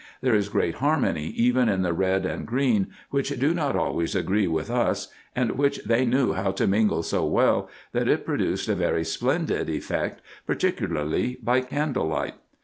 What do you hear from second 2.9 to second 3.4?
which